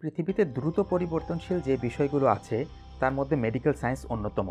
পৃথিবীতে 0.00 0.42
দ্রুত 0.56 0.78
পরিবর্তনশীল 0.92 1.58
যে 1.68 1.74
বিষয়গুলো 1.86 2.26
আছে, 2.36 2.56
তার 3.00 3.12
মধ্যে 3.18 3.36
মেডিকেল 3.44 3.74
সায়েন্স 3.80 4.00
অন্যতম। 4.14 4.48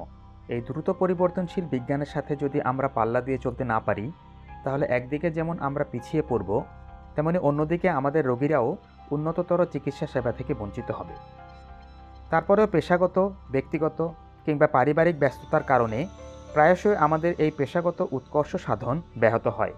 এই 0.53 0.61
দ্রুত 0.67 0.87
পরিবর্তনশীল 1.01 1.65
বিজ্ঞানের 1.73 2.13
সাথে 2.13 2.33
যদি 2.43 2.59
আমরা 2.71 2.87
পাল্লা 2.97 3.21
দিয়ে 3.21 3.39
চলতে 3.45 3.63
না 3.71 3.77
পারি, 3.87 4.05
তাহলে 4.63 4.85
একদিকে 4.97 5.27
যেমন 5.37 5.55
আমরা 5.67 5.83
পিছিয়ে 5.91 6.23
পড়ব, 6.29 6.49
তেমনি 7.15 7.39
অন্যদিকে 7.49 7.87
আমাদের 7.99 8.23
রোগীরাও 8.25 8.69
উন্নততর 9.15 9.59
চিকিৎসা 9.73 10.07
সেবা 10.13 10.31
থেকে 10.31 10.53
বঞ্চিত 10.59 10.89
হবে। 10.91 11.15
তারপরেও 12.31 12.71
পেশাগত, 12.75 13.17
ব্যক্তিগত 13.51 13.99
কিংবা 14.45 14.67
পারিবারিক 14.75 15.15
ব্যস্ততার 15.19 15.63
কারণে 15.71 15.99
প্রায়শই 16.53 16.97
আমাদের 17.05 17.31
এই 17.43 17.51
পেশাগত 17.59 17.99
উৎকর্ষ 18.17 18.51
সাধন 18.65 18.95
ব্যাহত 19.21 19.45
হয়। 19.47 19.73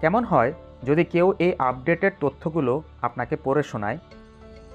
কেমন 0.00 0.22
হয়, 0.24 0.52
যদি 0.88 1.02
কেউ 1.14 1.26
এই 1.44 1.52
আপডেটেড 1.68 2.12
তথ্যগুলো 2.22 2.72
আপনাকে 3.06 3.34
পড়ে 3.44 3.62
শোনায় 3.72 3.98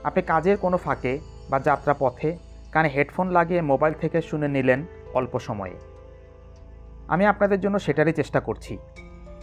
আপনি 0.05 0.21
কাজের 0.21 0.57
কোনো 0.57 0.77
ফাঁকে 0.77 1.19
বা 1.49 1.59
যাত্রা 1.59 1.95
পথে 1.99 2.37
কানে 2.71 2.89
হেডফোন 2.89 3.29
লাগিয়ে 3.29 3.61
মোবাইল 3.61 3.93
থেকে 3.93 4.21
শুনে 4.21 4.47
নিলেন 4.47 4.85
অল্প 5.13 5.39
সময়ে। 5.39 5.75
আমি 7.07 7.25
আপনাদের 7.25 7.59
জন্য 7.59 7.79
সেটারই 7.79 8.13
চেষ্টা 8.13 8.39
করছি। 8.39 8.77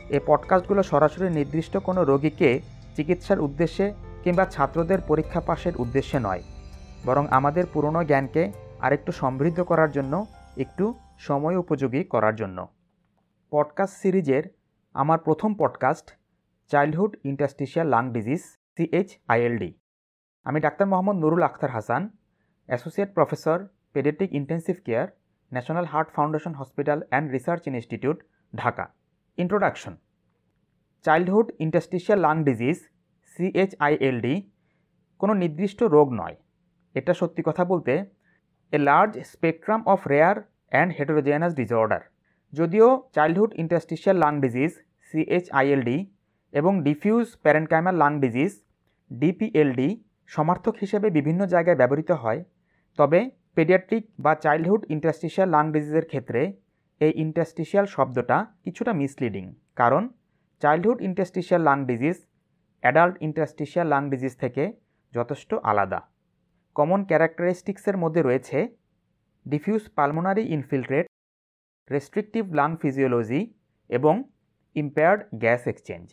এই 0.08 0.20
পডকাস্টগুলো 0.26 0.82
সরাসরি 0.82 1.30
নির্দিষ্ট 1.30 1.76
কোনো 1.76 2.04
রোগীকে 2.04 2.60
চিকিৎসার 2.96 3.40
উদ্দেশ্যে 3.40 3.94
কিংবা 4.24 4.44
ছাত্রদের 4.44 4.98
পরীক্ষা 5.08 5.40
পাশের 5.40 5.72
উদ্দেশ্যে 5.78 6.18
নয়, 6.20 6.42
বরং 7.06 7.26
আমাদের 7.30 7.64
পুরনো 7.72 8.04
জ্ঞানকে 8.04 8.52
আরেকটু 8.80 9.12
সমৃদ্ধ 9.12 9.62
করার 9.62 9.90
জন্য, 9.90 10.26
একটু 10.56 10.94
সময় 11.18 11.56
উপযোগী 11.56 12.04
করার 12.04 12.36
জন্য। 12.36 12.68
পডকাস্ট 13.50 13.94
সিরিজের 13.94 14.42
আমার 14.94 15.18
প্রথম 15.18 15.54
podcast 15.54 16.18
childhood 16.68 17.16
interstitial 17.24 17.88
lung 17.88 18.12
disease 18.12 18.42
C H I L D 18.76 19.81
আমি 20.46 20.58
doctor 20.66 20.86
Mohammad 20.92 21.16
Nurul 21.22 21.42
Akhtar 21.48 21.72
Hasan, 21.76 22.02
associate 22.68 23.10
professor, 23.16 23.58
paediatric 23.94 24.30
intensive 24.40 24.76
care, 24.86 25.06
national 25.52 25.86
heart 25.92 26.08
foundation 26.16 26.52
hospital 26.60 26.98
and 27.10 27.26
research 27.36 27.62
institute, 27.70 28.18
Dhaka. 28.52 28.84
Introduction. 29.38 29.94
Childhood 31.04 31.48
interstitial 31.64 32.18
lung 32.26 32.36
disease 32.48 32.78
C H I L D 33.32 34.34
কোনো 35.20 35.32
নির্দিষ্ট 35.42 35.80
রোগ 35.96 36.06
নয়। 36.20 36.36
এটা 36.94 37.12
সত্যি 37.20 37.42
কথা 37.48 37.62
বলতে, 37.72 37.92
a 38.72 38.78
large 38.88 39.12
spectrum 39.32 39.80
of 39.92 40.00
rare 40.12 40.36
and 40.72 40.90
heterogeneous 40.96 41.52
disorder. 41.60 42.02
যদিও 42.52 42.88
childhood 43.16 43.52
interstitial 43.62 44.16
lung 44.24 44.32
disease 44.44 44.72
C H I L D 45.08 45.98
এবং 46.52 46.72
diffuse 46.88 47.26
parenchymal 47.44 47.94
lung 48.02 48.12
disease 48.24 48.52
D P L D 49.10 49.90
সমার্থক 50.30 50.74
হিসেবে 50.82 51.08
বিভিন্ন 51.18 51.40
জায়গায় 51.52 51.78
ব্যবহৃত 51.80 52.10
হয়, 52.22 52.40
তবে 52.98 53.20
পেডিয়াট্রিক 53.56 54.04
বা 54.24 54.32
চাইল্ডহুড 54.44 54.82
ইন্টাস্টিশিয়াল 54.94 55.48
লাং 55.56 55.64
ডিজিজের 55.74 56.06
ক্ষেত্রে 56.10 56.40
এই 57.00 57.12
ইন্টাস্টিশিয়াল 57.24 57.86
শব্দটা 57.94 58.36
কিছুটা 58.64 58.92
মিসলিডিং, 59.00 59.44
কারণ 59.80 60.02
childhood 60.62 60.98
interstitial 61.08 61.62
lung 61.68 61.78
disease 61.90 62.18
adult 62.82 63.16
interstitial 63.26 63.86
lung 63.94 64.02
disease 64.12 64.34
থেকে 64.42 64.62
যথেষ্ট 65.12 65.50
আলাদা। 65.70 66.00
কমন 66.76 67.00
ক্যারেক্টারিস্টিক্সের 67.10 67.96
মধ্যে 68.02 68.20
রয়েছে 68.22 68.58
diffuse 69.46 69.82
pulmonary 69.96 70.44
infiltrate, 70.56 71.06
restrictive 71.90 72.44
lung 72.58 72.70
physiology 72.80 73.40
এবং 73.90 74.14
impaired 74.76 75.20
gas 75.42 75.62
exchange. 75.72 76.04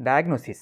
Diagnosis 0.00 0.60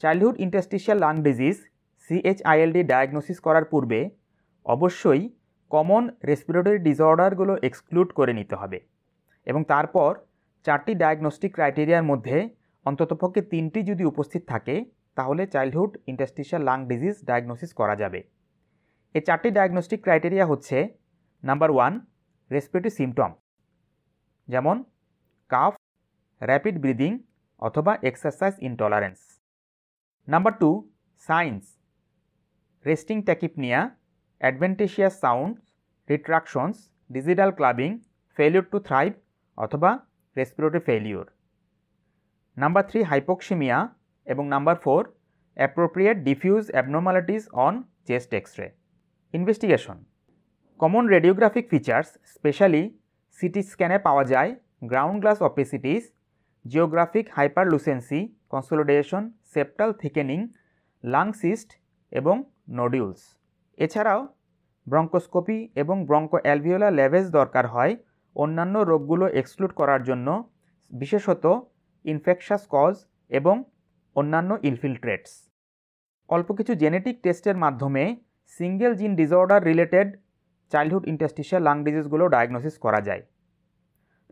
childhood 0.00 0.36
interstitial 0.40 0.98
lung 1.04 1.14
disease 1.26 1.56
C H I L D 2.04 2.82
diagnosis 2.82 3.38
করার 3.46 3.64
পূর্বে 3.64 4.00
অবশ্যই 4.66 5.22
কমন 5.70 6.04
রেসপিরেটরি 6.30 6.78
ডিসঅর্ডারগুলো 6.78 7.52
এক্সক্লুড 7.62 8.08
করে 8.18 8.32
নিতে 8.32 8.54
হবে। 8.56 8.78
এবং 9.46 9.60
তারপর 9.72 10.10
চারটি 10.66 10.92
ডায়াগনস্টিক 10.94 11.52
ক্রাইটেরিয়ার 11.54 12.08
মধ্যে 12.10 12.36
অন্ততপক্ষে 12.86 13.42
তিনটি 13.42 13.80
যদি 13.82 14.04
উপস্থিত 14.04 14.42
থাকে, 14.48 14.74
তাহলে 15.16 15.42
childhood 15.46 15.92
interstitial 16.06 16.62
lung 16.62 16.78
disease 16.90 17.16
diagnosis 17.24 17.70
করা 17.74 17.94
যাবে। 17.96 18.20
এই 19.14 19.22
চারটি 19.26 19.50
ডায়াগনস্টিক 19.50 20.00
ক্রাইটেরিয়া 20.04 20.46
হচ্ছে 20.46 20.76
নাম্বার 21.42 21.70
ওয়ান 21.74 21.92
রেসপিরেটরি 22.50 22.92
সিমটম 22.98 23.30
যেমন 24.48 24.76
কাফ 25.50 25.72
র্যাপিড 26.40 26.76
ব্রিদিং 26.84 27.12
অথবা 27.62 27.92
exercise 28.02 28.54
intolerance 28.68 29.18
number 30.30 30.54
two 30.62 30.70
signs 31.22 31.62
resting 32.84 33.16
tachypnoea 33.28 33.80
adventitious 34.40 35.14
sound 35.24 35.52
retractions 36.08 36.76
digital 37.10 37.50
clubbing 37.58 37.90
failure 38.36 38.64
to 38.72 38.78
thrive 38.88 39.10
অথবা 39.58 39.90
respiratory 40.36 40.82
failure 40.88 41.26
number 42.56 42.84
three 42.90 43.00
hypoxaemia 43.10 43.78
এবং 44.26 44.44
number 44.54 44.76
four 44.84 45.02
appropriate 45.56 46.16
diffuse 46.28 46.62
abnormalities 46.70 47.42
on 47.66 47.74
chest 48.08 48.30
X 48.34 48.52
ray 48.60 48.68
investigation 49.34 49.96
common 50.80 51.04
radiographic 51.14 51.64
features 51.72 52.08
specially 52.34 52.82
CT 53.38 53.60
স্ক্যানে 53.70 53.98
পাওয়া 54.06 54.24
যায় 54.32 54.50
ground 54.90 55.18
glass 55.22 55.38
opacities 55.42 56.02
geographic 56.64 57.24
hyperlucency 57.36 58.20
consolidation 58.50 59.22
septal 59.54 59.92
thickening 59.92 60.48
lung cysts 61.04 61.70
এবং 62.10 62.36
nodules 62.68 63.22
এছাড়াও 63.78 64.20
bronchoscopy 64.86 65.58
এবং 65.74 65.96
broncho 66.06 66.38
অ্যালভিওলা 66.42 66.90
লেভেজ 66.90 67.26
দরকার 67.30 67.66
হয় 67.66 67.96
অন্যান্য 68.36 68.78
রোগগুলো 68.78 69.28
এক্সক্লুড 69.28 69.72
করার 69.72 70.02
জন্য, 70.02 70.28
বিশেষত 70.90 71.44
ইনফেকশাস 72.04 72.66
কজ 72.70 72.94
এবং 73.28 73.64
অন্যান্য 74.16 74.58
ইনফিল্ট্রেটস। 74.62 75.32
অল্প 76.28 76.52
কিছু 76.52 76.74
জেনেটিক 76.74 77.22
টেস্টের 77.22 77.56
মাধ্যমে 77.56 78.16
single 78.58 78.92
gene 78.94 79.12
disorder 79.16 79.60
related 79.64 80.08
childhood 80.72 81.04
interstitial 81.06 81.62
lung 81.62 81.76
ডিজিজগুলো 81.84 82.28
diagnosis 82.28 82.78
করা 82.78 83.00
যায়। 83.00 83.22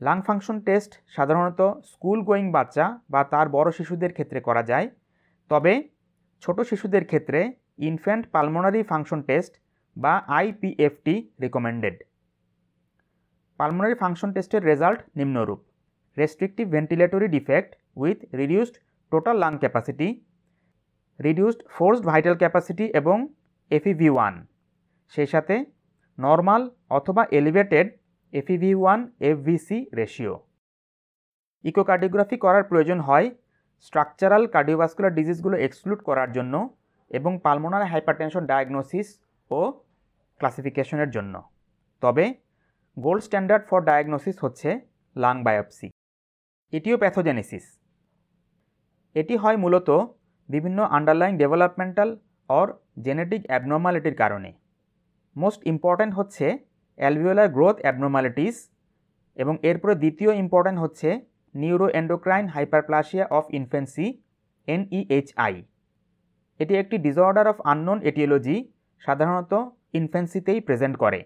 লাং 0.01 0.19
ফাংশন 0.27 0.59
টেস্ট 0.67 0.93
সাধারণত 1.17 1.61
স্কুল 1.93 2.19
গোয়িং 2.23 2.47
বাচ্চা 2.57 2.85
বা 3.11 3.21
তার 3.33 3.47
বড় 3.49 3.69
শিশুদের 3.73 4.13
ক্ষেত্রে 4.13 4.41
করা 4.41 4.63
যায়। 4.71 4.87
তবে 5.51 5.73
ছোট 6.43 6.59
শিশুদের 6.71 7.05
ক্ষেত্রে 7.05 7.41
ইনফ্যান্ট 7.89 8.25
পালমোনারি 8.35 8.81
ফাংশন 8.91 9.21
টেস্ট 9.23 9.53
বা 9.97 10.15
I P F T 10.39 11.15
recommended 11.43 11.97
pulmonary 13.59 13.97
function 14.03 14.31
টেস্টের 14.35 14.63
রেজাল্ট 14.71 15.01
নিম্নরূপ। 15.19 15.61
Restrictive 16.17 16.67
ventilatory 16.75 17.29
defect 17.37 17.71
with 17.97 18.19
reduced 18.41 18.77
total 19.13 19.37
lung 19.45 19.53
capacity 19.63 20.09
reduced 21.21 21.61
forced 21.75 22.05
vital 22.11 22.37
capacity 22.43 22.85
এবং 23.01 23.17
এফিভি 23.71 24.09
ওয়ান 24.15 24.35
সেই 25.13 25.29
সাথে 25.33 25.55
নর্মাল 26.19 26.63
অথবা 26.99 27.23
elevated 27.39 27.87
FEV 28.33 28.75
one 28.75 29.01
FVC 29.21 29.79
ratio 29.97 30.35
echocardiography 31.65 32.37
করার 32.37 32.65
প্রয়োজন 32.65 32.99
হয় 33.01 33.27
স্ট্রাকচারাল 33.87 34.47
কার্ডিওভাস্কুলার 34.47 35.13
ডিজিজগুলো 35.15 35.57
এক্সক্লুড 35.59 36.01
করার 36.03 36.31
জন্য 36.33 36.55
এবং 37.11 37.33
পালমোনার 37.45 37.85
হাইপারটেনশন 37.87 38.43
ডায়াগনোসিস 38.47 39.09
ও 39.51 39.61
ক্লাসিফিকেশনের 40.41 41.11
জন্য। 41.11 41.35
তবে 42.03 42.25
গোল্ড 42.99 43.23
স্ট্যান্ডার্ড 43.23 43.65
ফর 43.69 43.81
ডায়াগনোসিস 43.85 44.37
হচ্ছে 44.45 44.69
লাং 45.17 45.35
বায়োপসি 45.43 45.89
এটিও 46.73 46.97
প্যাথোজেনেসিস 46.99 47.65
এটি 49.15 49.35
হয় 49.37 49.57
মূলত 49.57 49.89
বিভিন্ন 50.49 50.79
আন্ডারলাইং 50.97 51.33
ডেভেলপমেন্টাল 51.37 52.09
অর 52.49 52.67
জেনেটিক 53.03 53.43
অ্যাবনর্মালিটির 53.47 54.15
কারণে। 54.15 54.51
মোস্ট 55.37 55.61
ইম্পর্ট্যান্ট 55.67 56.15
হচ্ছে 56.15 56.47
অ্যালভিওলার 56.99 57.49
গ্রোথ 57.49 57.77
অ্যাবনর্মালিটিস 57.81 58.57
এবং 59.37 59.55
এরপরে 59.63 59.95
দ্বিতীয় 59.95 60.33
ইম্পর্ট্যান্ট 60.35 60.79
হচ্ছে 60.81 61.09
neuroendocrine 61.91 62.45
hyperplasia 62.49 63.25
of 63.31 63.45
infancy 63.51 64.07
N E H I 64.69 65.55
এটি 66.61 66.75
একটি 66.77 66.97
ডিসঅর্ডার 66.99 67.47
অফ 67.49 67.57
আননোন 67.65 67.99
এটিওলজি 68.03 68.57
সাধারণত 69.03 69.53
ইনফেন্সিতেই 69.93 70.61
প্রেজেন্ট 70.61 70.97
করে। 70.97 71.21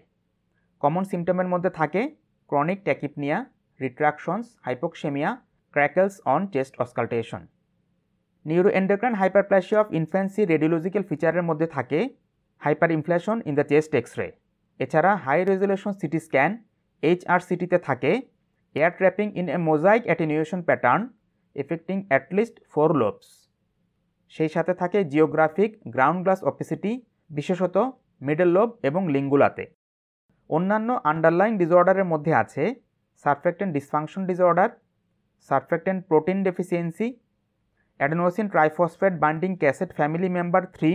কমন 0.81 1.03
সিমটমের 1.03 1.47
মধ্যে 1.47 1.69
থাকে 1.69 2.01
chronic 2.49 2.79
tachypnoea 2.83 3.37
retractions 3.79 4.47
hypoxaemia 4.61 5.29
crackles 5.73 6.15
on 6.25 6.41
chest 6.47 6.73
auscultation 6.79 7.41
neuroendocrine 8.69 9.15
hyperplasia 9.15 9.79
of 9.81 9.87
infancy 9.91 10.41
radiological 10.45 11.03
ফিচারের 11.03 11.43
মধ্যে 11.43 11.67
থাকে 11.67 11.99
hyperinflation 12.91 13.37
in 13.45 13.53
the 13.55 13.65
chest 13.71 13.91
X 13.95 14.13
ray 14.19 14.27
এছাড়া 14.79 15.11
হাই 15.15 15.39
রেজলিউশন 15.43 15.93
সিটি 15.99 16.19
স্ক্যান 16.25 16.51
এইচআরসিটিতে 17.03 17.77
থাকে 17.87 18.11
air 18.75 18.93
trapping 18.97 19.27
in 19.41 19.47
a 19.49 19.57
mosaic 19.69 20.01
attenuation 20.05 20.59
pattern 20.67 21.01
affecting 21.55 21.97
at least 22.09 22.55
four 22.71 22.89
lobes 23.01 23.27
সেই 24.33 24.51
সাথে 24.55 24.73
থাকে 24.81 24.99
geographic 25.11 25.71
ground 25.93 26.19
glass 26.25 26.39
অপিসিটি 26.43 26.91
বিশেষত 27.29 27.75
middle 28.21 28.49
lobe 28.55 28.69
এবং 28.83 29.01
লিঙ্গুলাতে 29.13 29.63
অন্যান্য 30.49 30.89
আন্ডারলাইন 31.11 31.53
ডিসঅর্ডারের 31.61 32.07
মধ্যে 32.13 32.31
আছে 32.33 32.63
surfactant 33.25 33.71
dysfunction 33.77 34.21
disorder 34.29 34.69
surfactant 35.49 35.99
protein 36.09 36.37
deficiency 36.47 37.07
adenosine 37.99 38.47
triphosphate 38.53 39.13
binding 39.23 39.51
cassette 39.61 39.89
family 39.97 40.29
member 40.37 40.63
three 40.75 40.91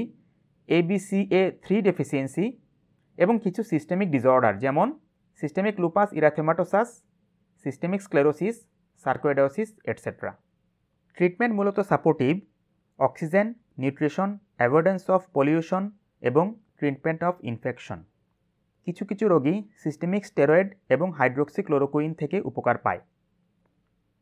A B C A 0.68 1.42
three 1.62 1.76
deficiency 1.88 2.46
এবং 3.18 3.34
কিছু 3.44 3.60
সিস্টেমিক 3.62 4.08
ডিসঅর্ডার 4.14 4.54
যেমন 4.58 4.88
systemic 5.42 5.74
lupus 5.80 6.08
erythematosus 6.12 6.88
systemic 7.64 8.00
sclerosis 8.02 8.56
sarcoidosis 9.04 9.68
etcetera 9.84 10.32
treatment 11.16 11.52
মূলত 11.54 11.78
supportive 11.80 12.32
oxygen 12.98 13.46
nutrition 13.78 14.28
avoidance 14.58 15.02
of 15.10 15.20
pollution 15.32 15.82
এবং 16.22 16.44
treatment 16.78 17.20
of 17.22 17.34
infection 17.42 17.98
কিছু 18.86 19.02
কিছু 19.04 19.24
রোগী 19.28 19.56
systemic 19.82 20.22
steroid 20.26 20.68
এবং 20.88 21.08
hydroxychloroquine 21.12 22.10
থেকে 22.14 22.36
উপকার 22.40 22.76
পায়। 22.78 23.00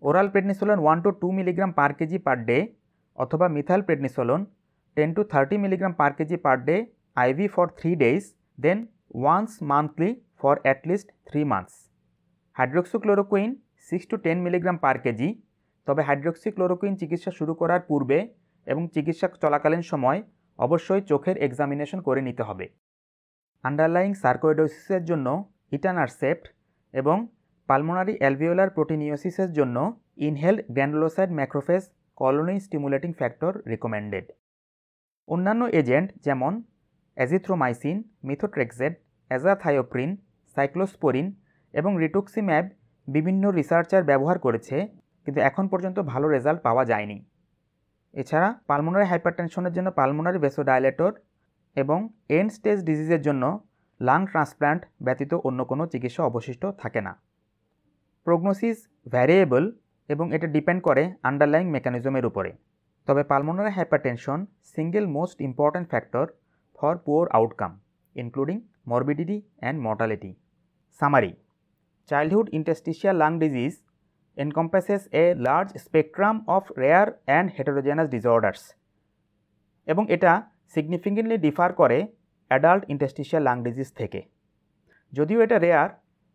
Oral 0.02 0.28
prednisolone 0.28 0.78
one 0.78 0.98
to 1.02 1.10
two 1.12 1.28
milligram 1.32 1.72
per 1.72 1.93
kg 1.94 2.19
per 2.19 2.38
day 2.44 2.58
অথবা 3.19 3.46
methyl 3.48 3.82
prednisolone 3.82 4.40
ten 4.96 5.10
to 5.14 5.22
thirty 5.25 5.56
milligram 5.58 5.93
per 5.93 6.12
kg 6.12 6.37
per 6.37 6.58
day 6.64 6.76
IV 7.16 7.46
for 7.48 7.66
three 7.78 7.90
days 7.96 8.22
then 8.58 8.79
once 9.14 9.50
monthly 9.62 10.11
for 10.37 10.55
at least 10.62 11.08
three 11.26 11.41
months 11.44 11.75
hydroxychloroquine 12.56 13.50
six 13.88 14.05
to 14.11 14.17
ten 14.17 14.38
milligram 14.43 14.76
per 14.79 14.97
kg 14.99 15.29
তবে 15.87 16.03
hydroxychloroquine 16.03 16.94
চিকিৎসা 16.97 17.31
শুরু 17.31 17.53
করার 17.55 17.81
পূর্বে 17.81 18.19
এবং 18.67 18.82
চিকিৎসা 18.94 19.26
চলাকালীন 19.43 19.82
সময় 19.82 20.19
অবশ্যই 20.58 21.00
চোখের 21.00 21.37
এক্সামিনেশন 21.38 22.00
করে 22.00 22.20
নিতে 22.23 22.43
হবে। 22.43 22.67
আন্ডারলাইং 23.64 24.11
সার্কোয়েডোসিসের 24.14 25.03
জন্য 25.05 25.26
ইটানারসেপ্ট 25.73 26.44
এবং 26.94 27.17
পালমোনারি 27.69 28.14
অ্যালভিওলার 28.19 28.70
প্রোটিনিওসিসের 28.70 29.50
জন্য 29.53 29.76
inhaled 30.17 30.61
granulocyte 30.70 31.31
macrophage 31.31 31.82
colony 32.17 32.56
stimulating 32.61 33.11
factor 33.12 33.53
recommended 33.67 34.26
অন্যান্য 35.29 35.62
এজেন্ট 35.81 36.08
যেমন 36.20 36.53
অ্যাজিথ্রোমাইসিন 37.16 37.96
মিথোট্রেক্সেড 38.28 38.92
অ্যাজাথায়োপ্রিন 39.30 40.10
সাইক্লোস্পোরিন 40.56 41.26
এবং 41.74 41.92
রিটুক্সিম্যাব 42.02 42.64
বিভিন্ন 43.08 43.44
রিসার্চার 43.58 44.02
ব্যবহার 44.10 44.38
করেছে, 44.38 44.76
কিন্তু 45.26 45.40
এখন 45.48 45.64
পর্যন্ত 45.72 45.98
ভালো 46.12 46.26
রেজাল্ট 46.34 46.60
পাওয়া 46.66 46.84
যায়নি। 46.90 47.18
এছাড়া 48.14 48.48
পালমোনারি 48.70 49.06
হাইপারটেনশনের 49.10 49.72
জন্য 49.76 49.88
পালমোনারি 49.98 50.38
ভেসোডাইলেটর 50.38 51.12
এবং 51.76 51.98
এন্ড 52.36 52.50
স্টেজ 52.56 52.78
ডিজিজের 52.88 53.22
জন্য 53.26 53.44
লাং 54.00 54.20
ট্রান্সপ্ল্যান্ট 54.30 54.82
ব্যতীত 55.06 55.32
অন্য 55.48 55.60
কোনো 55.70 55.82
চিকিৎসা 55.92 56.22
অবশিষ্ট 56.30 56.62
থাকে 56.82 57.00
না। 57.06 57.12
প্রগনোসিস 58.26 58.76
ভ্যারিয়েবল 59.14 59.64
এবং 60.08 60.26
এটা 60.36 60.46
ডিপেন্ড 60.46 60.80
করে 60.88 61.02
আন্ডারলাইং 61.28 61.66
মেকানিজমের 61.76 62.24
উপরে। 62.30 62.50
তবে 63.08 63.22
pulmonary 63.30 63.70
hypertension 63.76 64.38
single 64.74 65.04
most 65.16 65.36
important 65.48 65.88
factor 65.92 66.26
for 66.78 66.94
poor 67.05 67.26
outcome 67.38 67.73
including 68.17 68.56
morbidity 68.90 69.38
and 69.61 69.78
mortality 69.87 70.31
summary 71.00 71.32
childhood 72.11 72.46
interstitial 72.58 73.17
lung 73.23 73.32
disease 73.44 73.75
encompasses 74.37 75.02
a 75.14 75.34
large 75.46 75.73
spectrum 75.84 76.37
of 76.46 76.62
rare 76.76 77.11
and 77.37 77.46
heterogeneous 77.56 78.08
disorders, 78.14 78.62
এবং 79.88 80.05
এটা 80.14 80.32
significantly 80.75 81.37
differ 81.46 81.70
করে 81.81 81.99
adult 82.50 82.82
interstitial 82.93 83.43
lung 83.49 83.56
disease 83.67 83.88
থেকে। 84.00 84.20
যদিও 85.12 85.38
এটা 85.44 85.56
rare 85.64 85.90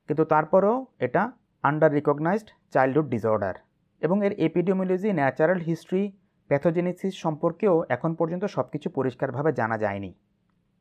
কিন্তু 0.09 0.23
তারপরেও 0.33 0.77
এটা 1.05 1.21
under 1.63 1.91
recognised 1.97 2.49
childhood 2.73 3.07
disorder 3.13 3.55
এবং 4.01 4.17
এর 4.25 4.33
এপিডিওমিওলজি 4.47 5.09
ন্যাচারাল 5.19 5.59
হিস্ট্রি 5.67 6.03
প্যাথোজেনেসিস 6.49 7.13
সম্পর্কেও 7.23 7.75
এখন 7.95 8.11
পর্যন্ত 8.19 8.43
সব 8.55 8.65
কিছু 8.73 8.87
পরিষ্কারভাবে 8.97 9.51
জানা 9.59 9.77
যায়নি। 9.83 10.11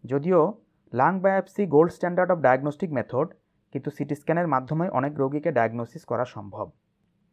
যদিও 0.05 0.62
lung 0.94 1.20
biopsy 1.20 1.67
gold 1.67 1.93
standard 1.93 2.32
of 2.32 2.38
diagnostic 2.38 2.93
method 2.93 3.29
কিন্তু 3.73 3.91
সিটি 3.91 4.14
স্ক্যানের 4.14 4.49
মাধ্যমে 4.49 4.88
অনেক 4.88 5.12
রোগীকে 5.19 5.52
ডায়াগনোসিস 5.52 6.05
করা 6.05 6.25
সম্ভব। 6.25 6.70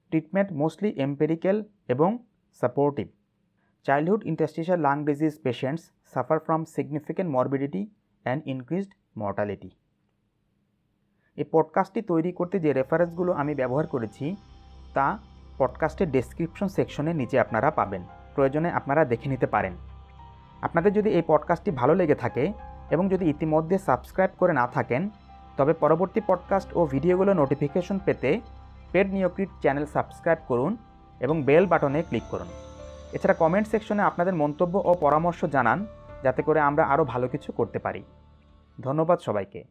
ট্রিটমেন্ট 0.09 0.51
মোস্টলি 0.51 0.99
এম্পেরিক্যাল 0.99 1.63
এবং 1.87 2.17
supportive 2.61 3.07
childhood 3.83 4.25
interstitial 4.25 4.79
lung 4.79 5.05
disease 5.05 5.39
patients 5.41 5.91
suffer 6.13 6.39
from 6.39 6.65
significant 6.65 7.31
morbidity 7.31 7.87
and 8.23 8.43
increased 8.45 8.91
mortality 9.17 9.69
এই 11.37 11.43
পডকাস্টটি 11.51 12.01
তৈরি 12.01 12.31
করতে 12.31 12.59
যে 12.59 12.73
রেফারেন্সগুলো 12.73 13.33
আমি 13.33 13.55
ব্যবহার 13.55 13.87
করেছি, 13.87 14.35
তা 14.93 15.19
পডকাস্টের 15.57 16.11
ডেসক্রিপশন 16.11 16.67
সেকশনের 16.67 17.15
নিচে 17.15 17.39
আপনারা 17.39 17.71
পাবেন। 17.71 18.03
প্রয়োজনে 18.35 18.69
আপনারা 18.71 19.05
দেখে 19.05 19.29
নিতে 19.29 19.47
পারেন। 19.47 19.73
আপনাদের 20.61 20.93
যদি 20.93 21.09
এই 21.09 21.21
পডকাস্টটি 21.27 21.71
ভালো 21.71 21.95
লেগে 21.95 22.15
থাকে 22.15 22.53
এবং 22.91 23.09
যদি 23.09 23.29
ইতিমধ্যে 23.29 23.77
সাবস্ক্রাইব 23.77 24.29
করে 24.37 24.53
না 24.53 24.67
থাকেন, 24.67 25.09
তবে 25.57 25.73
পরবর্তী 25.73 26.21
পডকাস্ট 26.27 26.69
ও 26.77 26.85
ভিডিওগুলো 26.85 27.33
নোটিফিকেশন 27.33 27.99
পেতে 28.05 28.41
পেড 28.91 29.13
নিয়োক্রিট 29.13 29.49
চ্যানেল 29.61 29.85
সাবস্ক্রাইব 29.85 30.39
করুন 30.47 30.77
এবং 31.19 31.43
বেল 31.43 31.65
বাটনে 31.65 32.03
ক্লিক 32.03 32.23
করুন। 32.31 32.47
এছাড়া 33.13 33.33
কমেন্ট 33.33 33.67
সেকশনে 33.67 34.01
আপনাদের 34.01 34.35
মন্তব্য 34.35 34.81
ও 34.85 34.93
পরামর্শ 34.93 35.45
জানান, 35.45 35.85
যাতে 36.23 36.41
করে 36.41 36.59
আমরা 36.59 36.83
আরও 36.83 37.03
ভালো 37.05 37.27
কিছু 37.27 37.51
করতে 37.51 37.79
পারি। 37.79 38.03
ধন্যবাদ 38.81 39.19
সবাইকে। 39.19 39.63